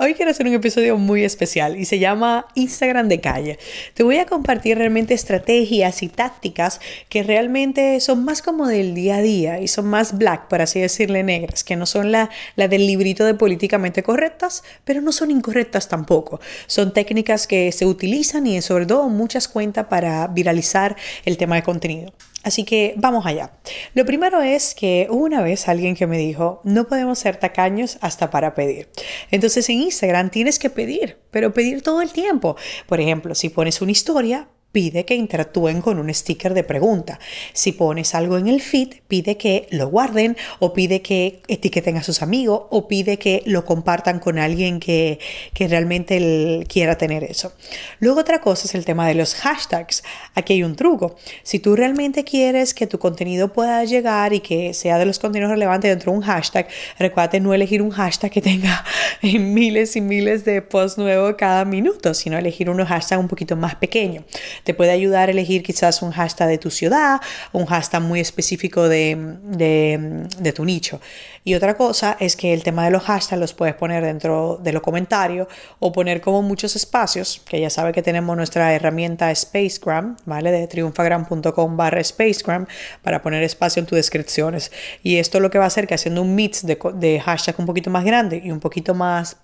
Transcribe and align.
Hoy 0.00 0.14
quiero 0.14 0.30
hacer 0.30 0.46
un 0.46 0.54
episodio 0.54 0.96
muy 0.96 1.24
especial 1.24 1.76
y 1.76 1.84
se 1.84 1.98
llama 1.98 2.46
Instagram 2.54 3.08
de 3.08 3.20
calle. 3.20 3.58
Te 3.94 4.04
voy 4.04 4.18
a 4.18 4.26
compartir 4.26 4.78
realmente 4.78 5.12
estrategias 5.12 6.04
y 6.04 6.08
tácticas 6.08 6.80
que 7.08 7.24
realmente 7.24 7.98
son 7.98 8.24
más 8.24 8.40
como 8.40 8.68
del 8.68 8.94
día 8.94 9.16
a 9.16 9.22
día 9.22 9.58
y 9.58 9.66
son 9.66 9.86
más 9.86 10.16
black, 10.16 10.46
por 10.46 10.62
así 10.62 10.78
decirle, 10.78 11.24
negras, 11.24 11.64
que 11.64 11.74
no 11.74 11.84
son 11.84 12.12
la, 12.12 12.30
la 12.54 12.68
del 12.68 12.86
librito 12.86 13.24
de 13.24 13.34
políticamente 13.34 14.04
correctas, 14.04 14.62
pero 14.84 15.00
no 15.00 15.10
son 15.10 15.32
incorrectas 15.32 15.88
tampoco. 15.88 16.38
Son 16.68 16.92
técnicas 16.92 17.48
que 17.48 17.72
se 17.72 17.84
utilizan 17.84 18.46
y 18.46 18.62
sobre 18.62 18.86
todo 18.86 19.08
muchas 19.08 19.48
cuentas 19.48 19.86
para 19.86 20.28
viralizar 20.28 20.94
el 21.24 21.36
tema 21.36 21.56
de 21.56 21.64
contenido. 21.64 22.12
Así 22.44 22.64
que 22.64 22.94
vamos 22.96 23.26
allá. 23.26 23.52
Lo 23.94 24.04
primero 24.04 24.40
es 24.42 24.74
que 24.74 25.08
una 25.10 25.42
vez 25.42 25.68
alguien 25.68 25.96
que 25.96 26.06
me 26.06 26.18
dijo, 26.18 26.60
no 26.64 26.86
podemos 26.86 27.18
ser 27.18 27.36
tacaños 27.36 27.98
hasta 28.00 28.30
para 28.30 28.54
pedir. 28.54 28.88
Entonces 29.30 29.68
en 29.68 29.80
Instagram 29.80 30.30
tienes 30.30 30.58
que 30.58 30.70
pedir, 30.70 31.18
pero 31.30 31.52
pedir 31.52 31.82
todo 31.82 32.00
el 32.00 32.12
tiempo. 32.12 32.56
Por 32.86 33.00
ejemplo, 33.00 33.34
si 33.34 33.48
pones 33.48 33.82
una 33.82 33.90
historia, 33.90 34.48
pide 34.72 35.04
que 35.04 35.14
interactúen 35.14 35.80
con 35.80 35.98
un 35.98 36.12
sticker 36.12 36.54
de 36.54 36.64
pregunta. 36.64 37.18
Si 37.52 37.72
pones 37.72 38.14
algo 38.14 38.36
en 38.36 38.48
el 38.48 38.60
feed, 38.60 38.96
pide 39.08 39.36
que 39.36 39.66
lo 39.70 39.88
guarden 39.88 40.36
o 40.58 40.72
pide 40.72 41.02
que 41.02 41.40
etiqueten 41.48 41.96
a 41.96 42.02
sus 42.02 42.22
amigos 42.22 42.62
o 42.70 42.86
pide 42.86 43.18
que 43.18 43.42
lo 43.46 43.64
compartan 43.64 44.18
con 44.20 44.38
alguien 44.38 44.78
que, 44.78 45.18
que 45.54 45.68
realmente 45.68 46.64
quiera 46.68 46.96
tener 46.98 47.24
eso. 47.24 47.52
Luego 47.98 48.20
otra 48.20 48.40
cosa 48.40 48.66
es 48.66 48.74
el 48.74 48.84
tema 48.84 49.08
de 49.08 49.14
los 49.14 49.34
hashtags. 49.34 50.02
Aquí 50.34 50.54
hay 50.54 50.62
un 50.62 50.76
truco. 50.76 51.16
Si 51.42 51.58
tú 51.58 51.74
realmente 51.74 52.24
quieres 52.24 52.74
que 52.74 52.86
tu 52.86 52.98
contenido 52.98 53.52
pueda 53.52 53.84
llegar 53.84 54.32
y 54.32 54.40
que 54.40 54.74
sea 54.74 54.98
de 54.98 55.06
los 55.06 55.18
contenidos 55.18 55.50
relevantes 55.50 55.90
dentro 55.90 56.12
de 56.12 56.18
un 56.18 56.24
hashtag, 56.24 56.68
recuerda 56.98 57.40
no 57.40 57.52
elegir 57.52 57.82
un 57.82 57.90
hashtag 57.90 58.30
que 58.30 58.40
tenga 58.40 58.84
miles 59.22 59.96
y 59.96 60.00
miles 60.00 60.44
de 60.44 60.62
posts 60.62 60.98
nuevos 60.98 61.34
cada 61.36 61.64
minuto, 61.64 62.14
sino 62.14 62.38
elegir 62.38 62.70
unos 62.70 62.88
hashtags 62.88 63.20
un 63.20 63.28
poquito 63.28 63.56
más 63.56 63.74
pequeños. 63.74 64.24
Te 64.68 64.74
puede 64.74 64.90
ayudar 64.90 65.30
a 65.30 65.32
elegir 65.32 65.62
quizás 65.62 66.02
un 66.02 66.10
hashtag 66.10 66.46
de 66.46 66.58
tu 66.58 66.70
ciudad, 66.70 67.22
un 67.52 67.64
hashtag 67.64 68.02
muy 68.02 68.20
específico 68.20 68.86
de, 68.86 69.16
de, 69.44 70.52
tu 70.52 70.66
nicho. 70.66 71.00
Y 71.42 71.54
otra 71.54 71.74
cosa 71.74 72.18
es 72.20 72.36
que 72.36 72.52
el 72.52 72.62
tema 72.62 72.84
de 72.84 72.90
los 72.90 73.04
hashtags 73.04 73.40
los 73.40 73.54
puedes 73.54 73.74
poner 73.74 74.04
dentro 74.04 74.60
de 74.62 74.74
los 74.74 74.82
comentarios 74.82 75.48
o 75.78 75.90
poner 75.90 76.20
como 76.20 76.42
muchos 76.42 76.76
espacios, 76.76 77.40
que 77.48 77.58
ya 77.62 77.70
sabe 77.70 77.92
que 77.92 78.02
tenemos 78.02 78.36
nuestra 78.36 78.74
herramienta 78.74 79.34
Spacegram, 79.34 80.18
¿vale? 80.26 80.52
De 80.52 80.66
triunfagram.com 80.66 81.76
barra 81.78 82.04
Spacegram 82.04 82.66
para 83.00 83.22
poner 83.22 83.42
espacio 83.44 83.80
en 83.80 83.86
tus 83.86 83.96
descripciones. 83.96 84.70
Y 85.02 85.16
esto 85.16 85.40
lo 85.40 85.48
que 85.48 85.56
va 85.56 85.64
a 85.64 85.68
hacer 85.68 85.86
que 85.86 85.94
haciendo 85.94 86.20
un 86.20 86.34
mix 86.34 86.66
de, 86.66 86.78
de 86.92 87.20
hashtag 87.20 87.54
un 87.58 87.64
poquito 87.64 87.88
más 87.88 88.04
grande 88.04 88.42
y 88.44 88.50
un 88.50 88.60
poquito 88.60 88.92
más 88.92 89.38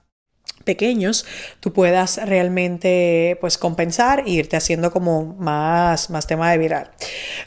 pequeños, 0.64 1.24
tú 1.60 1.72
puedas 1.72 2.18
realmente 2.26 3.36
pues 3.40 3.58
compensar 3.58 4.24
e 4.26 4.30
irte 4.30 4.56
haciendo 4.56 4.90
como 4.90 5.34
más, 5.38 6.10
más 6.10 6.26
tema 6.26 6.50
de 6.50 6.58
viral. 6.58 6.90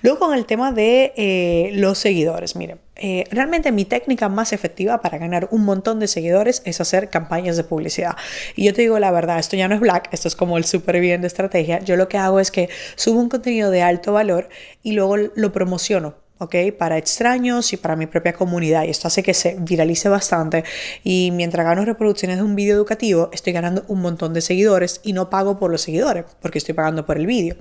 Luego 0.02 0.20
con 0.20 0.34
el 0.34 0.46
tema 0.46 0.72
de 0.72 1.14
eh, 1.18 1.72
los 1.74 1.98
seguidores, 1.98 2.56
miren, 2.56 2.80
eh, 2.96 3.26
realmente 3.32 3.72
mi 3.72 3.86
técnica 3.86 4.30
más 4.30 4.54
efectiva 4.54 5.02
para 5.02 5.18
ganar 5.18 5.48
un 5.52 5.66
montón 5.66 6.00
de 6.00 6.08
seguidores 6.08 6.62
es 6.66 6.82
hacer 6.82 7.10
campañas 7.10 7.58
de 7.58 7.64
publicidad. 7.64 8.16
Y 8.56 8.66
yo 8.66 8.74
te 8.74 8.84
digo 8.84 8.98
la 9.00 9.12
verdad, 9.12 9.40
esto 9.40 9.56
ya 9.56 9.68
no 9.68 9.76
es 9.76 9.82
black, 9.82 10.10
esto 10.12 10.28
es 10.28 10.36
como 10.36 10.58
el 10.58 10.66
súper 10.66 11.00
bien 11.00 11.22
de 11.22 11.28
estrategia. 11.28 11.80
Yo 11.80 11.96
lo 11.96 12.08
que 12.08 12.18
hago 12.18 12.40
es 12.40 12.52
que 12.52 12.70
subo 12.96 13.20
un 13.20 13.30
contenido 13.30 13.72
de 13.72 13.82
alto 13.82 14.14
valor 14.14 14.50
y 14.84 14.94
luego 14.94 15.18
lo 15.18 15.52
promociono 15.52 16.27
¿ok? 16.40 16.56
Para 16.78 16.98
extraños 16.98 17.74
y 17.74 17.78
para 17.78 17.96
mi 17.96 18.06
propia 18.06 18.34
comunidad. 18.34 18.84
Y 18.84 18.90
esto 18.90 19.08
hace 19.08 19.24
que 19.24 19.34
se 19.34 19.56
viralice 19.60 20.10
bastante. 20.10 20.64
Y 21.04 21.32
mientras 21.32 21.66
gano 21.66 21.86
reproducciones 21.86 22.38
de 22.38 22.44
un 22.44 22.56
vídeo 22.56 22.76
educativo, 22.76 23.30
estoy 23.34 23.54
ganando 23.54 23.84
un 23.88 24.02
montón 24.02 24.34
de 24.34 24.42
seguidores 24.42 25.02
y 25.04 25.14
no 25.14 25.30
pago 25.30 25.60
por 25.60 25.72
los 25.72 25.82
seguidores, 25.82 26.26
porque 26.42 26.58
estoy 26.58 26.76
pagando 26.76 27.06
por 27.06 27.18
el 27.18 27.26
vídeo. 27.26 27.56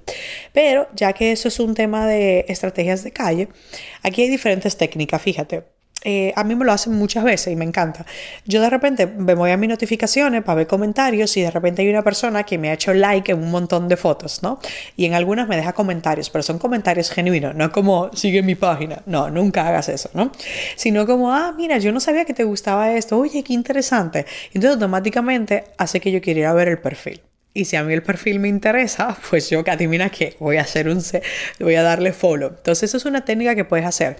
Pero 0.53 0.88
ya 0.94 1.12
que 1.12 1.32
eso 1.32 1.48
es 1.48 1.60
un 1.60 1.75
tema 1.75 2.06
de 2.06 2.44
estrategias 2.48 3.04
de 3.04 3.12
calle, 3.12 3.48
aquí 4.03 4.22
hay 4.22 4.28
diferentes 4.28 4.76
técnicas, 4.76 5.22
fíjate. 5.22 5.75
Eh, 6.02 6.32
a 6.36 6.44
mí 6.44 6.54
me 6.54 6.64
lo 6.64 6.72
hacen 6.72 6.92
muchas 6.92 7.24
veces 7.24 7.52
y 7.52 7.56
me 7.56 7.64
encanta. 7.64 8.06
Yo 8.44 8.60
de 8.60 8.70
repente 8.70 9.06
me 9.06 9.34
voy 9.34 9.50
a 9.50 9.56
mis 9.56 9.68
notificaciones 9.68 10.44
para 10.44 10.56
ver 10.56 10.66
comentarios 10.66 11.36
y 11.36 11.42
de 11.42 11.50
repente 11.50 11.82
hay 11.82 11.88
una 11.88 12.02
persona 12.02 12.44
que 12.44 12.58
me 12.58 12.70
ha 12.70 12.74
hecho 12.74 12.94
like 12.94 13.32
en 13.32 13.42
un 13.42 13.50
montón 13.50 13.88
de 13.88 13.96
fotos, 13.96 14.42
¿no? 14.42 14.60
Y 14.96 15.06
en 15.06 15.14
algunas 15.14 15.48
me 15.48 15.56
deja 15.56 15.72
comentarios, 15.72 16.30
pero 16.30 16.42
son 16.42 16.58
comentarios 16.58 17.10
genuinos, 17.10 17.54
no 17.54 17.72
como 17.72 18.10
sigue 18.12 18.42
mi 18.42 18.54
página. 18.54 19.02
No, 19.06 19.30
nunca 19.30 19.66
hagas 19.66 19.88
eso, 19.88 20.10
¿no? 20.14 20.30
Sino 20.76 21.06
como, 21.06 21.32
ah, 21.32 21.52
mira, 21.56 21.78
yo 21.78 21.90
no 21.92 21.98
sabía 21.98 22.24
que 22.24 22.34
te 22.34 22.44
gustaba 22.44 22.92
esto, 22.92 23.18
oye, 23.18 23.42
qué 23.42 23.52
interesante. 23.52 24.26
Entonces 24.48 24.72
automáticamente 24.72 25.64
hace 25.78 26.00
que 26.00 26.12
yo 26.12 26.20
quiera 26.20 26.52
ver 26.52 26.68
el 26.68 26.78
perfil. 26.78 27.20
Y 27.56 27.64
si 27.64 27.74
a 27.76 27.82
mí 27.82 27.94
el 27.94 28.02
perfil 28.02 28.38
me 28.38 28.48
interesa, 28.48 29.16
pues 29.30 29.48
yo, 29.48 29.64
adivina 29.66 30.10
qué, 30.10 30.36
voy 30.38 30.58
a 30.58 30.60
hacer 30.60 30.88
un, 30.88 31.02
voy 31.58 31.74
a 31.74 31.82
darle 31.82 32.12
follow. 32.12 32.50
Entonces, 32.50 32.90
eso 32.90 32.98
es 32.98 33.06
una 33.06 33.24
técnica 33.24 33.54
que 33.54 33.64
puedes 33.64 33.86
hacer. 33.86 34.16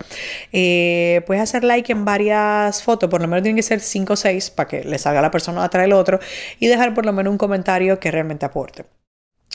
Eh, 0.53 1.21
puedes 1.27 1.43
hacer 1.43 1.63
like 1.63 1.93
en 1.93 2.07
varias 2.07 2.83
fotos, 2.83 3.11
por 3.11 3.21
lo 3.21 3.29
menos 3.29 3.43
tienen 3.43 3.57
que 3.57 3.63
ser 3.63 3.81
5 3.81 4.11
o 4.11 4.17
6 4.17 4.51
para 4.53 4.69
que 4.69 4.85
le 4.85 4.99
salga 4.99 5.21
la 5.21 5.31
persona 5.31 5.63
atrás 5.63 5.85
del 5.85 5.93
otro 5.93 6.19
y 6.59 6.67
dejar 6.67 6.95
por 6.95 7.05
lo 7.05 7.13
menos 7.13 7.31
un 7.31 7.39
comentario 7.39 8.01
que 8.01 8.11
realmente 8.11 8.47
aporte. 8.47 8.87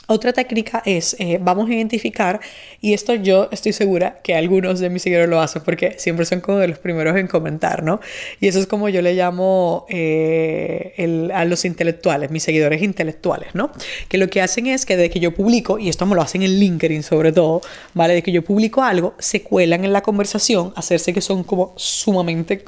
Otra 0.08 0.32
técnica 0.32 0.82
es, 0.84 1.14
eh, 1.20 1.38
vamos 1.40 1.70
a 1.70 1.74
identificar, 1.74 2.40
y 2.80 2.92
esto 2.92 3.14
yo 3.14 3.48
estoy 3.52 3.72
segura 3.72 4.18
que 4.24 4.34
algunos 4.34 4.80
de 4.80 4.90
mis 4.90 5.02
seguidores 5.02 5.28
lo 5.28 5.40
hacen 5.40 5.62
porque 5.64 5.94
siempre 5.98 6.26
son 6.26 6.40
como 6.40 6.58
de 6.58 6.66
los 6.66 6.78
primeros 6.80 7.16
en 7.16 7.28
comentar, 7.28 7.84
¿no? 7.84 8.00
Y 8.40 8.48
eso 8.48 8.58
es 8.58 8.66
como 8.66 8.88
yo 8.88 9.00
le 9.00 9.14
llamo 9.14 9.86
eh, 9.88 11.30
a 11.32 11.44
los 11.44 11.64
intelectuales, 11.64 12.32
mis 12.32 12.42
seguidores 12.42 12.82
intelectuales, 12.82 13.54
¿no? 13.54 13.70
Que 14.08 14.18
lo 14.18 14.28
que 14.28 14.42
hacen 14.42 14.66
es 14.66 14.84
que 14.86 14.96
desde 14.96 15.08
que 15.08 15.20
yo 15.20 15.32
publico, 15.34 15.78
y 15.78 15.88
esto 15.88 16.04
me 16.04 16.16
lo 16.16 16.22
hacen 16.22 16.42
en 16.42 16.58
LinkedIn 16.58 17.04
sobre 17.04 17.30
todo, 17.30 17.60
¿vale? 17.94 18.14
De 18.14 18.22
que 18.24 18.32
yo 18.32 18.42
publico 18.42 18.82
algo, 18.82 19.14
se 19.20 19.42
cuelan 19.42 19.84
en 19.84 19.92
la 19.92 20.02
conversación, 20.02 20.72
hacerse 20.74 21.12
que 21.12 21.20
son 21.20 21.44
como 21.44 21.74
sumamente 21.76 22.64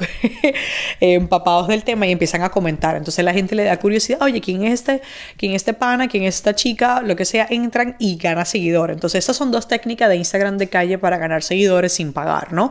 empapados 1.00 1.66
del 1.66 1.82
tema 1.82 2.06
y 2.06 2.12
empiezan 2.12 2.42
a 2.42 2.50
comentar. 2.50 2.96
Entonces 2.96 3.24
la 3.24 3.34
gente 3.34 3.56
le 3.56 3.64
da 3.64 3.76
curiosidad, 3.78 4.22
oye, 4.22 4.40
¿quién 4.40 4.62
es 4.62 4.74
este, 4.74 5.02
quién 5.36 5.52
es 5.52 5.56
este 5.56 5.74
pana, 5.74 6.06
quién 6.06 6.22
es 6.22 6.36
esta 6.36 6.54
chica, 6.54 7.02
lo 7.02 7.16
que 7.16 7.23
sea 7.24 7.46
entran 7.50 7.96
y 7.98 8.16
gana 8.16 8.44
seguidores. 8.44 8.94
Entonces, 8.94 9.20
estas 9.20 9.36
son 9.36 9.50
dos 9.50 9.68
técnicas 9.68 10.08
de 10.08 10.16
Instagram 10.16 10.58
de 10.58 10.68
calle 10.68 10.98
para 10.98 11.18
ganar 11.18 11.42
seguidores 11.42 11.92
sin 11.92 12.12
pagar, 12.12 12.52
¿no? 12.52 12.70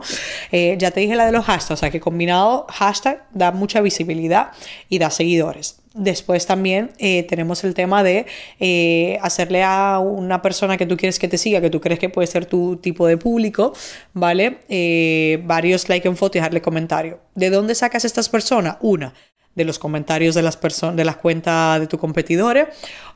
Eh, 0.52 0.76
ya 0.78 0.90
te 0.90 1.00
dije 1.00 1.16
la 1.16 1.26
de 1.26 1.32
los 1.32 1.44
hashtags, 1.44 1.70
o 1.70 1.76
sea 1.76 1.90
que 1.90 2.00
combinado 2.00 2.66
hashtag 2.68 3.24
da 3.32 3.52
mucha 3.52 3.80
visibilidad 3.80 4.48
y 4.88 4.98
da 4.98 5.10
seguidores. 5.10 5.80
Después 5.94 6.44
también 6.44 6.90
eh, 6.98 7.22
tenemos 7.22 7.62
el 7.62 7.72
tema 7.72 8.02
de 8.02 8.26
eh, 8.58 9.16
hacerle 9.22 9.62
a 9.62 10.00
una 10.00 10.42
persona 10.42 10.76
que 10.76 10.86
tú 10.86 10.96
quieres 10.96 11.20
que 11.20 11.28
te 11.28 11.38
siga, 11.38 11.60
que 11.60 11.70
tú 11.70 11.80
crees 11.80 12.00
que 12.00 12.08
puede 12.08 12.26
ser 12.26 12.46
tu 12.46 12.78
tipo 12.78 13.06
de 13.06 13.16
público, 13.16 13.72
¿vale? 14.12 14.58
varios 15.44 15.88
like 15.88 16.08
en 16.08 16.16
foto 16.16 16.36
y 16.36 16.40
dejarle 16.40 16.60
comentario. 16.60 17.20
¿De 17.36 17.48
dónde 17.48 17.76
sacas 17.76 18.04
estas 18.04 18.28
personas? 18.28 18.76
Una, 18.80 19.14
de 19.54 19.64
los 19.64 19.78
comentarios 19.78 20.34
de 20.34 20.42
las 20.42 20.56
personas 20.56 20.96
de 20.96 21.04
las 21.04 21.16
cuentas 21.16 21.80
de 21.80 21.86
tus 21.86 22.00
competidores 22.00 22.68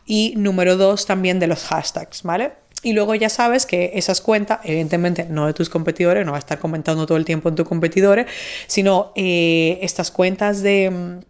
y 0.06 0.34
número 0.36 0.76
dos 0.76 1.06
también 1.06 1.38
de 1.38 1.46
los 1.46 1.64
hashtags, 1.64 2.22
¿vale? 2.22 2.52
Y 2.82 2.92
luego 2.92 3.14
ya 3.14 3.28
sabes 3.28 3.66
que 3.66 3.92
esas 3.94 4.20
cuentas, 4.20 4.60
evidentemente 4.62 5.26
no 5.28 5.46
de 5.46 5.52
tus 5.52 5.68
competidores, 5.68 6.24
no 6.24 6.32
va 6.32 6.38
a 6.38 6.40
estar 6.40 6.58
comentando 6.58 7.06
todo 7.06 7.18
el 7.18 7.24
tiempo 7.24 7.48
en 7.48 7.56
tus 7.56 7.66
competidores, 7.66 8.26
sino 8.68 9.12
eh, 9.16 9.78
estas 9.82 10.12
cuentas 10.12 10.62
de 10.62 10.90
mm, 10.90 11.20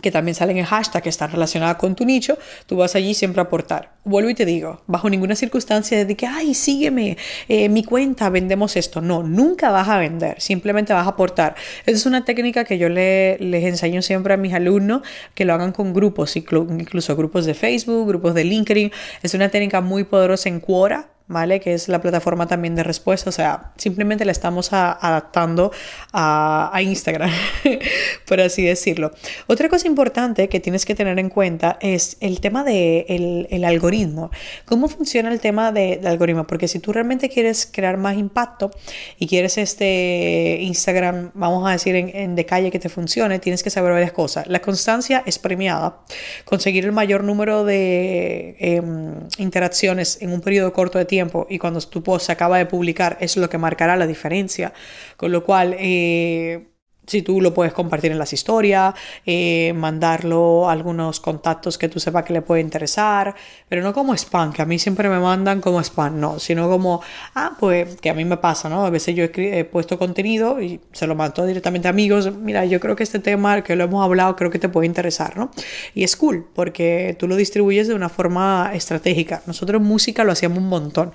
que 0.00 0.10
también 0.10 0.34
salen 0.34 0.58
en 0.58 0.64
hashtag 0.64 1.02
que 1.02 1.08
están 1.08 1.30
relacionadas 1.30 1.76
con 1.76 1.94
tu 1.94 2.04
nicho, 2.04 2.38
tú 2.66 2.76
vas 2.76 2.94
allí 2.94 3.14
siempre 3.14 3.40
a 3.40 3.44
aportar. 3.44 3.92
Vuelvo 4.04 4.30
y 4.30 4.34
te 4.34 4.44
digo, 4.44 4.82
bajo 4.86 5.10
ninguna 5.10 5.34
circunstancia 5.34 6.04
de 6.04 6.16
que, 6.16 6.26
ay, 6.26 6.54
sígueme, 6.54 7.16
eh, 7.48 7.68
mi 7.68 7.84
cuenta, 7.84 8.30
vendemos 8.30 8.76
esto. 8.76 9.00
No, 9.00 9.22
nunca 9.22 9.70
vas 9.70 9.88
a 9.88 9.98
vender, 9.98 10.40
simplemente 10.40 10.92
vas 10.92 11.06
a 11.06 11.10
aportar. 11.10 11.54
Esa 11.84 11.96
es 11.96 12.06
una 12.06 12.24
técnica 12.24 12.64
que 12.64 12.78
yo 12.78 12.88
les 12.88 13.64
enseño 13.64 14.02
siempre 14.02 14.34
a 14.34 14.36
mis 14.36 14.54
alumnos, 14.54 15.02
que 15.34 15.44
lo 15.44 15.54
hagan 15.54 15.72
con 15.72 15.92
grupos, 15.92 16.36
incluso 16.36 17.16
grupos 17.16 17.44
de 17.46 17.54
Facebook, 17.54 18.08
grupos 18.08 18.34
de 18.34 18.44
LinkedIn. 18.44 18.92
Es 19.22 19.34
una 19.34 19.48
técnica 19.48 19.80
muy 19.80 20.04
poderosa 20.04 20.48
en 20.48 20.60
Quora, 20.60 21.10
¿vale? 21.28 21.60
Que 21.60 21.74
es 21.74 21.88
la 21.88 22.00
plataforma 22.00 22.46
también 22.46 22.74
de 22.74 22.82
respuesta, 22.82 23.28
o 23.28 23.32
sea, 23.32 23.72
simplemente 23.76 24.24
la 24.24 24.32
estamos 24.32 24.72
adaptando 24.72 25.70
a, 26.12 26.72
Instagram, 26.80 27.30
por 28.26 28.40
así 28.40 28.64
decirlo. 28.64 29.12
Otra 29.46 29.68
cosa 29.68 29.86
importante 29.86 30.48
que 30.48 30.58
tienes 30.58 30.86
que 30.86 30.94
tener 30.94 31.18
en 31.18 31.28
cuenta 31.28 31.76
es 31.80 32.16
el 32.20 32.40
tema 32.40 32.64
del 32.64 33.46
de 33.46 33.46
el, 33.50 33.64
algoritmo. 33.64 34.30
¿Cómo 34.64 34.88
funciona 34.88 35.30
el 35.30 35.40
tema 35.40 35.70
del 35.70 36.06
algoritmo? 36.06 36.46
Porque 36.46 36.66
si 36.66 36.78
tú 36.78 36.92
realmente 36.92 37.28
quieres 37.28 37.68
crear 37.70 37.98
más 37.98 38.16
impacto 38.16 38.70
y 39.18 39.26
quieres 39.26 39.58
este 39.58 40.58
Instagram, 40.62 41.32
vamos 41.34 41.68
a 41.68 41.72
decir, 41.72 41.94
en, 41.94 42.36
de 42.36 42.46
calle 42.46 42.70
que 42.70 42.78
te 42.78 42.88
funcione, 42.88 43.38
tienes 43.38 43.62
que 43.62 43.70
saber 43.70 43.92
varias 43.92 44.12
cosas. 44.12 44.46
La 44.46 44.60
constancia 44.60 45.22
es 45.26 45.38
premiada. 45.38 45.98
Conseguir 46.46 46.86
el 46.86 46.92
mayor 46.92 47.22
número 47.22 47.64
de 47.64 48.56
em, 48.58 49.14
interacciones 49.36 50.22
en 50.22 50.32
un 50.32 50.40
periodo 50.40 50.72
corto 50.72 50.96
de 50.98 51.04
tiempo 51.04 51.17
y 51.48 51.58
cuando 51.58 51.80
tu 51.80 52.02
post 52.02 52.26
se 52.26 52.32
acaba 52.32 52.58
de 52.58 52.66
publicar 52.66 53.16
es 53.20 53.36
lo 53.36 53.48
que 53.48 53.58
marcará 53.58 53.96
la 53.96 54.06
diferencia. 54.06 54.72
Con 55.16 55.32
lo 55.32 55.44
cual, 55.44 55.74
eh, 55.78 56.68
si 57.08 57.22
tú 57.22 57.40
lo 57.40 57.54
puedes 57.54 57.72
compartir 57.72 58.12
en 58.12 58.18
las 58.18 58.32
historias, 58.32 58.94
eh, 59.26 59.72
mandarlo 59.74 60.68
a 60.68 60.72
algunos 60.72 61.20
contactos 61.20 61.78
que 61.78 61.88
tú 61.88 61.98
sepas 61.98 62.24
que 62.24 62.32
le 62.32 62.42
puede 62.42 62.60
interesar, 62.60 63.34
pero 63.68 63.82
no 63.82 63.92
como 63.92 64.14
spam, 64.14 64.52
que 64.52 64.62
a 64.62 64.66
mí 64.66 64.78
siempre 64.78 65.08
me 65.08 65.18
mandan 65.18 65.60
como 65.60 65.80
spam, 65.80 66.20
no, 66.20 66.38
sino 66.38 66.68
como, 66.68 67.00
ah, 67.34 67.56
pues 67.58 67.96
que 67.96 68.10
a 68.10 68.14
mí 68.14 68.24
me 68.24 68.36
pasa, 68.36 68.68
¿no? 68.68 68.84
A 68.84 68.90
veces 68.90 69.16
yo 69.16 69.24
he, 69.24 69.64
puesto 69.64 69.98
contenido 69.98 70.60
y 70.60 70.80
se 70.92 71.06
lo 71.06 71.14
mando 71.14 71.44
directamente 71.46 71.88
a 71.88 71.90
amigos, 71.90 72.32
mira, 72.34 72.64
yo 72.64 72.78
creo 72.78 72.94
que 72.94 73.02
este 73.02 73.18
tema 73.18 73.62
que 73.62 73.74
lo 73.74 73.84
hemos 73.84 74.04
hablado, 74.04 74.36
creo 74.36 74.50
que 74.50 74.58
te 74.58 74.68
puede 74.68 74.86
interesar, 74.86 75.36
¿no? 75.36 75.50
Y 75.94 76.04
es 76.04 76.16
cool, 76.16 76.46
porque 76.54 77.16
tú 77.18 77.26
lo 77.26 77.36
distribuyes 77.36 77.88
de 77.88 77.94
una 77.94 78.08
forma 78.08 78.70
estratégica. 78.74 79.42
Nosotros 79.46 79.80
música 79.80 80.24
lo 80.24 80.32
hacíamos 80.32 80.58
un 80.58 80.68
montón 80.68 81.12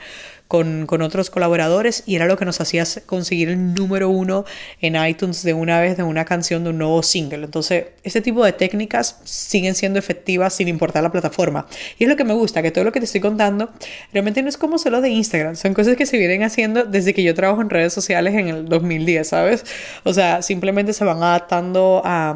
con, 0.47 0.85
con, 0.85 1.01
otros 1.01 1.29
colaboradores 1.29 2.03
y 2.05 2.15
era 2.15 2.25
lo 2.25 2.37
que 2.37 2.45
nos 2.45 2.61
hacía 2.61 2.83
conseguir 3.05 3.49
el 3.49 3.73
número 3.73 4.09
uno 4.09 4.45
en 4.81 4.95
iTunes 5.03 5.43
de 5.43 5.53
una 5.53 5.79
vez 5.79 5.97
de 5.97 6.03
una 6.03 6.25
canción 6.25 6.63
de 6.63 6.69
un 6.69 6.77
nuevo 6.77 7.01
single. 7.01 7.45
Entonces, 7.45 7.85
este 8.03 8.21
tipo 8.21 8.43
de 8.43 8.53
técnicas 8.53 9.19
siguen 9.23 9.75
siendo 9.75 9.99
efectivas 9.99 10.53
sin 10.53 10.67
importar 10.67 11.03
la 11.03 11.11
plataforma. 11.11 11.67
Y 11.97 12.03
es 12.03 12.09
lo 12.09 12.15
que 12.15 12.23
me 12.23 12.33
gusta, 12.33 12.61
que 12.61 12.71
todo 12.71 12.83
lo 12.83 12.91
que 12.91 12.99
te 12.99 13.05
estoy 13.05 13.21
contando 13.21 13.69
realmente 14.11 14.41
no 14.41 14.49
es 14.49 14.57
como 14.57 14.77
solo 14.77 15.01
de 15.01 15.09
Instagram, 15.09 15.55
son 15.55 15.73
cosas 15.73 15.95
que 15.95 16.05
se 16.05 16.17
vienen 16.17 16.43
haciendo 16.43 16.83
desde 16.83 17.13
que 17.13 17.23
yo 17.23 17.33
trabajo 17.33 17.61
en 17.61 17.69
redes 17.69 17.93
sociales 17.93 18.35
en 18.35 18.47
el 18.47 18.65
2010, 18.65 19.27
¿sabes? 19.27 19.65
O 20.03 20.13
sea, 20.13 20.41
simplemente 20.41 20.93
se 20.93 21.03
van 21.03 21.17
adaptando 21.17 22.01
a 22.05 22.35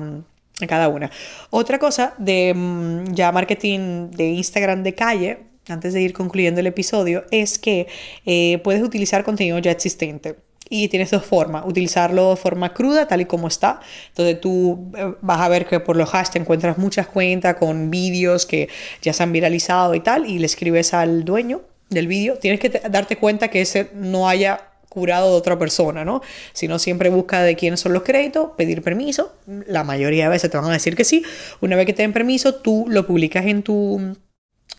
cada 0.65 0.89
una. 0.89 1.12
Otra 1.51 1.77
cosa 1.77 2.15
de 2.18 2.53
mm, 2.56 3.13
ya 3.13 3.31
marketing 3.31 4.10
de 4.12 4.30
Instagram 4.30 4.81
de 4.81 4.95
calle 4.95 5.46
antes 5.69 5.93
de 5.93 6.01
ir 6.01 6.13
concluyendo 6.13 6.59
el 6.61 6.67
episodio, 6.67 7.25
es 7.31 7.59
que 7.59 7.87
eh, 8.25 8.59
puedes 8.63 8.81
utilizar 8.81 9.23
contenido 9.23 9.57
ya 9.59 9.71
existente. 9.71 10.35
Y 10.69 10.89
tienes 10.89 11.11
dos 11.11 11.25
formas, 11.25 11.63
utilizarlo 11.65 12.31
de 12.31 12.35
forma 12.35 12.73
cruda, 12.73 13.07
tal 13.07 13.21
y 13.21 13.25
como 13.25 13.47
está. 13.47 13.79
Entonces 14.09 14.41
tú 14.41 14.91
eh, 14.97 15.13
vas 15.21 15.39
a 15.39 15.47
ver 15.47 15.65
que 15.65 15.79
por 15.79 15.95
los 15.95 16.09
hashtags 16.09 16.35
encuentras 16.35 16.77
muchas 16.77 17.07
cuentas 17.07 17.55
con 17.55 17.89
vídeos 17.89 18.45
que 18.45 18.67
ya 19.01 19.13
se 19.13 19.23
han 19.23 19.31
viralizado 19.31 19.95
y 19.95 20.01
tal, 20.01 20.29
y 20.29 20.39
le 20.39 20.45
escribes 20.45 20.93
al 20.93 21.23
dueño 21.23 21.61
del 21.89 22.07
vídeo. 22.07 22.37
Tienes 22.37 22.59
que 22.59 22.69
darte 22.69 23.15
cuenta 23.15 23.47
que 23.47 23.61
ese 23.61 23.91
no 23.93 24.27
haya 24.27 24.59
curado 24.89 25.31
de 25.31 25.37
otra 25.37 25.57
persona, 25.59 26.03
¿no? 26.03 26.21
Si 26.53 26.67
no, 26.67 26.79
siempre 26.79 27.09
busca 27.09 27.43
de 27.43 27.55
quiénes 27.55 27.79
son 27.79 27.93
los 27.93 28.03
créditos, 28.03 28.49
pedir 28.57 28.81
permiso. 28.81 29.33
La 29.45 29.83
mayoría 29.83 30.25
de 30.25 30.31
veces 30.31 30.49
te 30.49 30.57
van 30.57 30.65
a 30.65 30.73
decir 30.73 30.95
que 30.95 31.03
sí. 31.03 31.23
Una 31.61 31.75
vez 31.75 31.85
que 31.85 31.93
te 31.93 32.01
den 32.01 32.13
permiso, 32.13 32.55
tú 32.55 32.85
lo 32.89 33.05
publicas 33.05 33.45
en 33.45 33.63
tu 33.63 34.17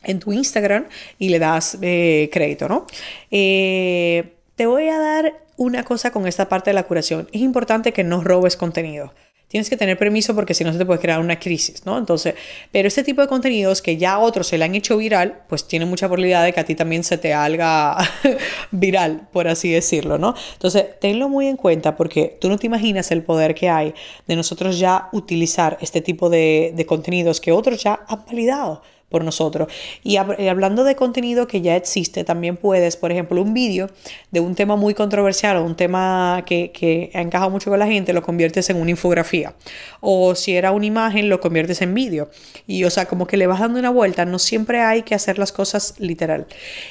en 0.03 0.19
tu 0.19 0.33
Instagram 0.33 0.87
y 1.19 1.29
le 1.29 1.39
das 1.39 1.79
eh, 1.83 2.31
crédito, 2.33 2.69
¿no? 2.69 2.87
Eh, 3.31 4.35
te 4.57 4.67
voy 4.67 4.89
a 4.89 4.99
dar 4.99 5.35
una 5.57 5.83
cosa 5.83 6.11
con 6.11 6.27
esta 6.27 6.49
parte 6.49 6.71
de 6.71 6.75
la 6.75 6.85
curación. 6.85 7.29
Es 7.33 7.41
importante 7.43 7.93
que 7.93 8.05
no 8.05 8.23
robes 8.23 8.57
contenido. 8.57 9.13
Tienes 9.49 9.71
que 9.71 9.79
tener 9.79 9.97
permiso 9.97 10.35
porque 10.35 10.53
si 10.53 10.63
no 10.63 10.73
se 10.73 10.79
te 10.79 10.85
puede 10.85 11.01
crear 11.01 11.21
una 11.21 11.41
crisis, 11.41 11.87
¿no? 11.87 11.97
Entonces, 11.97 12.35
pero 12.71 12.87
este 12.87 13.03
tipo 13.03 13.23
de 13.23 13.29
contenidos 13.29 13.81
que 13.81 13.97
ya 13.97 14.13
a 14.13 14.19
otros 14.19 14.47
se 14.47 14.59
le 14.59 14.65
han 14.67 14.75
hecho 14.75 14.99
viral, 14.99 15.41
pues 15.49 15.67
tiene 15.67 15.87
mucha 15.87 16.07
probabilidad 16.07 16.45
de 16.45 16.53
que 16.53 16.61
a 16.61 16.65
ti 16.65 16.75
también 16.75 17.03
se 17.03 17.17
te 17.17 17.33
haga 17.33 17.97
viral, 18.73 19.27
por 19.33 19.49
así 19.49 19.71
decirlo, 19.71 20.19
¿no? 20.19 20.35
Entonces, 20.53 20.85
tenlo 21.01 21.31
muy 21.31 21.47
en 21.47 21.57
cuenta 21.57 21.97
porque 21.97 22.37
tú 22.39 22.51
no 22.51 22.59
te 22.59 22.67
imaginas 22.67 23.11
el 23.11 23.23
poder 23.23 23.55
que 23.55 23.71
hay 23.71 23.95
de 24.27 24.37
nosotros 24.37 24.79
ya 24.79 25.09
utilizar 25.13 25.79
este 25.81 26.03
tipo 26.03 26.29
de, 26.29 26.75
de 26.77 26.85
contenidos 26.85 27.41
que 27.41 27.51
otros 27.51 27.83
ya 27.83 28.01
han 28.07 28.27
validado 28.27 28.83
por 29.09 29.25
nosotros. 29.25 29.73
Y 30.03 30.17
eh, 30.17 30.51
hablando 30.51 30.85
de 30.85 30.97
contenido 30.97 31.47
que 31.47 31.61
ya 31.61 31.77
existe, 31.77 32.25
también 32.25 32.57
puedes, 32.57 32.97
por 32.97 33.11
ejemplo, 33.13 33.41
un 33.41 33.55
vídeo 33.55 33.91
de 34.31 34.41
un 34.41 34.55
tema 34.55 34.77
muy 34.77 34.95
controversial 34.95 35.57
o 35.57 35.65
un 35.65 35.77
tema 35.77 36.45
que, 36.47 36.71
que 36.73 37.11
encaja 37.15 37.49
mucho 37.49 37.71
con 37.71 37.79
la 37.79 37.87
gente, 37.87 38.13
lo 38.13 38.23
conviertes 38.23 38.69
en 38.71 38.77
una 38.77 38.91
infografía. 38.91 39.55
O 40.01 40.35
si 40.35 40.55
era 40.55 40.73
una 40.73 40.87
imagen, 40.87 41.29
lo 41.29 41.41
conviertes 41.41 41.81
en 41.83 41.95
vídeo. 41.95 42.31
Y 42.67 42.85
o 42.85 42.91
sea, 42.91 43.07
como 43.07 43.27
que 43.27 43.37
le 43.37 43.47
vas 43.47 43.61
dando 43.61 43.79
una 43.79 43.91
vuelta, 43.91 44.25
no 44.25 44.39
siempre 44.39 44.81
hay 44.81 45.03
que 45.03 45.15
hacer 45.15 45.39
las 45.39 45.53
cosas 45.53 45.95
literal. 45.99 46.47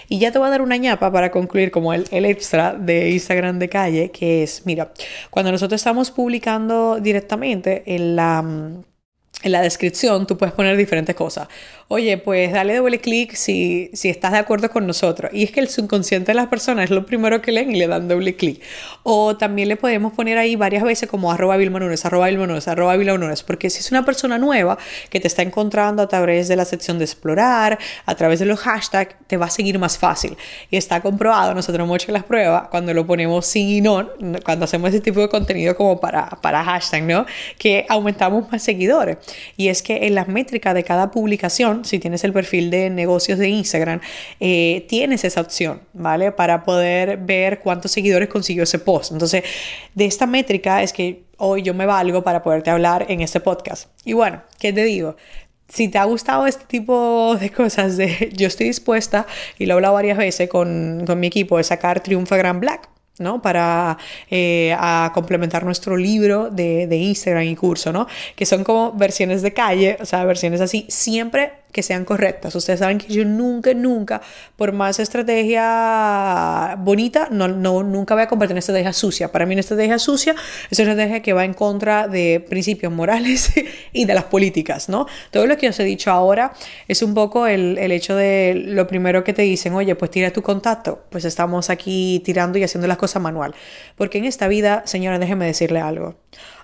Y 0.10 0.19
ya 0.19 0.31
te 0.31 0.40
voy 0.40 0.48
a 0.48 0.52
dar 0.52 0.62
una 0.62 0.78
ñapa 0.78 1.12
para 1.12 1.31
concluir 1.31 1.72
como 1.72 1.94
el, 1.94 2.06
el 2.12 2.25
extra 2.25 2.74
de 2.74 3.12
Instagram 3.12 3.60
de 3.60 3.69
calle, 3.69 4.12
que 4.12 4.44
es, 4.44 4.64
mira, 4.66 4.92
cuando 5.30 5.52
nosotros 5.52 5.80
estamos 5.80 6.12
publicando 6.12 7.00
directamente 7.00 7.84
en 7.86 8.16
la 8.16 8.44
en 9.44 9.51
la 9.51 9.62
descripción 9.62 10.25
tú 10.25 10.38
puedes 10.38 10.54
poner 10.54 10.75
diferentes 10.78 11.16
cosas. 11.16 11.48
Oye, 11.89 12.18
pues 12.18 12.51
dale 12.51 12.75
doble 12.75 13.00
clic 13.00 13.34
si, 13.36 13.89
si 13.94 14.10
estás 14.10 14.34
de 14.34 14.39
acuerdo 14.39 14.69
con 14.69 14.86
nosotros. 14.86 15.31
Y 15.34 15.44
es 15.44 15.51
que 15.51 15.62
el 15.62 15.69
subconsciente 15.69 16.31
de 16.31 16.36
las 16.36 16.48
personas 16.48 16.86
es 16.86 16.89
lo 16.89 17.06
primero 17.06 17.42
que 17.42 17.54
leen 17.54 17.74
y 17.74 17.80
le 17.80 17.88
dan 17.88 18.10
doble 18.10 18.36
clic. 18.36 18.62
O 19.04 19.38
también 19.38 19.69
le 19.69 19.78
podemos 19.78 20.12
poner 20.12 20.38
ahí 20.38 20.57
varias 20.57 20.84
veces 20.84 21.07
como 21.07 21.31
arroba 21.31 21.56
Vilma 21.56 21.80
arroba 22.04 22.28
Vilma 22.28 22.60
arroba 22.66 22.98
Vilma 22.98 23.34
Porque 23.45 23.69
si 23.69 23.80
es 23.80 23.89
una 23.92 24.04
persona 24.04 24.38
nueva 24.38 24.78
que 25.10 25.22
te 25.22 25.28
está 25.28 25.44
encontrando 25.44 26.01
a 26.01 26.10
través 26.10 26.50
de 26.50 26.57
la 26.57 26.66
sección 26.66 26.98
de 26.98 27.06
explorar, 27.06 27.80
a 28.06 28.16
través 28.16 28.40
de 28.40 28.45
los 28.45 28.60
hashtags, 28.60 29.16
te 29.28 29.38
va 29.38 29.45
a 29.45 29.50
seguir 29.50 29.80
más 29.80 29.98
fácil. 29.98 30.36
Y 30.69 30.75
está 30.75 31.00
comprobado, 31.00 31.54
nosotros 31.54 31.86
hemos 31.86 32.04
hecho 32.04 32.12
las 32.12 32.24
pruebas 32.24 32.68
cuando 32.69 32.94
lo 32.94 33.07
ponemos 33.07 33.45
sin 33.45 33.69
y 33.69 33.81
no, 33.81 34.10
cuando 34.44 34.66
hacemos 34.66 34.90
ese 34.90 35.00
tipo 35.00 35.22
de 35.22 35.30
contenido 35.30 35.75
como 35.78 36.01
para, 36.01 36.28
para 36.42 36.63
hashtag, 36.66 37.04
¿no? 37.04 37.25
Que 37.57 37.86
aumentamos 37.88 38.51
más 38.51 38.62
seguidores. 38.62 39.18
Y 39.56 39.69
es 39.69 39.81
que 39.81 40.07
en 40.07 40.15
las 40.15 40.27
métricas 40.27 40.74
de 40.74 40.83
cada 40.83 41.12
publicación, 41.12 41.85
si 41.85 42.00
tienes 42.00 42.24
el 42.24 42.33
perfil 42.33 42.69
de 42.69 42.89
negocios 42.89 43.39
de 43.39 43.50
Instagram, 43.50 44.01
eh, 44.39 44.85
tienes 44.88 45.24
esa 45.24 45.41
opción, 45.41 45.81
¿vale? 45.94 46.31
Para 46.31 46.63
poder 46.63 47.18
ver 47.18 47.59
cuántos 47.59 47.91
seguidores 47.91 48.29
consiguió 48.29 48.63
ese 48.63 48.79
post. 48.79 49.12
Entonces, 49.12 49.44
de 49.94 50.06
esta 50.06 50.25
métrica 50.25 50.83
es 50.83 50.94
que 50.94 51.24
hoy 51.38 51.62
yo 51.62 51.74
me 51.74 51.85
valgo 51.85 52.24
para 52.24 52.44
poderte 52.44 52.69
hablar 52.69 53.06
en 53.09 53.21
este 53.21 53.39
podcast. 53.39 53.89
Y 54.03 54.13
bueno, 54.13 54.41
¿qué 54.59 54.74
te 54.74 54.83
digo? 54.83 55.15
si 55.69 55.89
te 55.89 55.97
ha 55.97 56.06
gustado 56.06 56.47
este 56.47 56.65
tipo 56.65 57.35
de 57.39 57.51
cosas, 57.51 57.97
de, 57.97 58.30
yo 58.33 58.47
estoy 58.47 58.68
dispuesta, 58.68 59.27
y 59.59 59.65
lo 59.65 59.73
he 59.73 59.75
hablado 59.75 59.95
varias 59.95 60.18
veces 60.18 60.50
con, 60.50 61.03
con 61.06 61.19
mi 61.19 61.27
equipo, 61.27 61.57
de 61.57 61.63
sacar 61.63 62.01
Triunfa 62.01 62.38
Grand 62.38 62.59
Black. 62.59 62.89
¿No? 63.19 63.42
Para 63.42 63.98
eh, 64.30 64.76
a 64.78 65.12
complementar 65.14 65.64
nuestro 65.64 65.97
libro 65.97 66.50
de, 66.50 66.88
de, 66.88 66.97
Instagram 66.97 67.44
y 67.44 67.56
curso, 67.56 67.92
¿no? 67.92 68.07
Que 68.36 68.45
son 68.45 68.64
como 68.64 68.94
versiones 68.94 69.42
de 69.42 69.54
calle, 69.54 69.97
o 70.00 70.06
sea, 70.06 70.24
versiones 70.26 70.62
así, 70.62 70.86
siempre 70.90 71.52
que 71.71 71.83
sean 71.83 72.06
correctas. 72.06 72.56
Ustedes 72.56 72.80
saben 72.80 72.97
que 72.97 73.14
yo 73.14 73.26
nunca, 73.26 73.74
nunca, 73.74 74.21
por 74.56 74.71
más 74.71 75.00
estrategia 75.00 76.76
bonita, 76.80 77.28
no, 77.31 77.47
no, 77.47 77.83
nunca 77.83 78.16
voy 78.16 78.24
a 78.24 78.28
compartir 78.28 78.54
una 78.54 78.59
estrategia 78.59 78.94
sucia. 78.94 79.31
Para 79.31 79.45
mí 79.45 79.54
una 79.54 79.62
estrategia 79.62 80.00
sucia 80.00 80.36
es 80.69 80.80
una 80.80 80.92
estrategia 80.92 81.21
que 81.21 81.33
va 81.33 81.45
en 81.45 81.54
contra 81.54 82.07
de 82.07 82.44
principios 82.47 82.92
morales 82.92 83.52
y 83.94 84.06
de 84.06 84.14
las 84.14 84.26
políticas, 84.26 84.90
¿no? 84.90 85.07
Todo 85.31 85.45
lo 85.45 85.57
que 85.57 85.69
os 85.69 85.80
he 85.80 85.83
dicho 85.83 86.12
ahora 86.12 86.54
es 86.88 87.02
un 87.02 87.14
poco 87.14 87.47
el, 87.47 87.78
el 87.78 87.92
hecho 87.92 88.16
de 88.16 88.54
lo 88.66 88.88
primero 88.88 89.24
que 89.24 89.33
te 89.33 89.44
dicen, 89.44 89.74
oye, 89.74 89.95
pues 89.95 90.12
tira 90.12 90.31
tu 90.31 90.42
contacto. 90.42 91.04
Pues 91.09 91.26
estamos 91.26 91.69
aquí 91.69 92.21
tirando 92.26 92.57
y 92.57 92.64
haciendo 92.64 92.88
las 92.88 92.97
cosas 92.97 93.21
manual. 93.21 93.54
Porque 93.95 94.18
en 94.18 94.26
esta 94.26 94.47
vida, 94.47 94.83
señora, 94.86 95.19
déjeme 95.19 95.45
decirle 95.45 95.80
algo. 95.80 96.16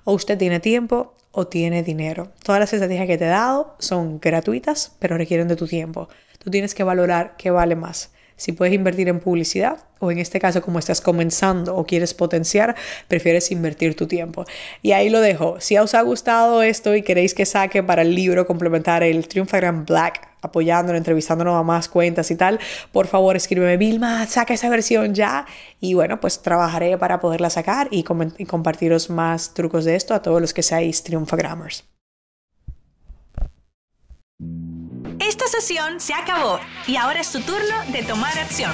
O 0.04 0.14
usted 0.14 0.38
tiene 0.38 0.60
tiempo 0.60 1.14
o 1.32 1.48
tiene 1.48 1.84
dinero. 1.84 2.32
Todas 2.44 2.60
las 2.60 2.74
estrategias 2.74 3.08
que 3.08 3.18
te 3.18 3.26
he 3.26 3.30
dado 3.30 3.76
son 3.80 4.20
gratuitas, 4.20 4.96
pero 5.00 5.18
requieren 5.18 5.48
de 5.48 5.56
tu 5.56 5.68
tiempo. 5.68 6.10
Tú 6.40 6.52
tienes 6.52 6.76
que 6.76 6.84
valorar 6.84 7.36
qué 7.38 7.52
vale 7.52 7.76
más. 7.76 8.12
Si 8.36 8.52
puedes 8.52 8.74
invertir 8.74 9.08
en 9.10 9.20
publicidad 9.20 9.78
o 10.00 10.12
en 10.12 10.20
este 10.20 10.40
caso 10.40 10.62
como 10.62 10.80
estás 10.80 11.02
comenzando 11.02 11.76
o 11.76 11.86
quieres 11.86 12.14
potenciar, 12.14 12.76
prefieres 13.08 13.52
invertir 13.52 13.96
tu 13.96 14.08
tiempo. 14.08 14.46
Y 14.82 14.92
ahí 14.92 15.10
lo 15.10 15.22
dejo. 15.22 15.60
Si 15.60 15.78
os 15.78 15.94
ha 15.94 16.02
gustado 16.02 16.62
esto 16.62 16.96
y 16.96 17.04
queréis 17.04 17.34
que 17.34 17.46
saque 17.46 17.84
para 17.84 18.02
el 18.02 18.14
libro 18.14 18.46
complementar 18.46 19.04
el 19.04 19.28
Triumfagram 19.28 19.86
Black, 19.86 20.33
apoyándolo, 20.44 20.98
entrevistándonos 20.98 21.56
a 21.56 21.64
más 21.64 21.90
cuentas 21.90 22.30
y 22.30 22.36
tal, 22.36 22.60
por 22.92 23.08
favor 23.08 23.36
escríbeme, 23.36 23.78
Vilma, 23.78 24.26
saca 24.28 24.54
esa 24.54 24.70
versión 24.70 25.16
ya. 25.16 25.46
Y 25.80 25.96
bueno, 25.96 26.20
pues 26.20 26.42
trabajaré 26.42 26.98
para 26.98 27.20
poderla 27.20 27.50
sacar 27.50 27.88
y, 27.92 28.06
y 28.38 28.46
compartiros 28.46 29.10
más 29.10 29.54
trucos 29.54 29.86
de 29.86 29.96
esto 29.96 30.14
a 30.14 30.22
todos 30.22 30.40
los 30.40 30.54
que 30.54 30.64
seáis 30.64 31.04
Triunfagrammers. 31.04 31.86
Esta 35.20 35.48
sesión 35.48 36.00
se 36.00 36.14
acabó 36.14 36.60
y 36.86 36.98
ahora 36.98 37.22
es 37.22 37.32
tu 37.32 37.40
turno 37.40 37.76
de 37.92 38.04
tomar 38.04 38.38
acción. 38.38 38.72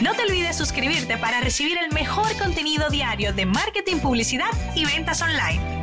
No 0.00 0.14
te 0.14 0.22
olvides 0.22 0.56
suscribirte 0.56 1.18
para 1.18 1.40
recibir 1.40 1.76
el 1.78 1.92
mejor 1.92 2.26
contenido 2.38 2.88
diario 2.88 3.32
de 3.32 3.44
marketing, 3.44 3.96
publicidad 3.96 4.50
y 4.74 4.84
ventas 4.84 5.20
online. 5.20 5.79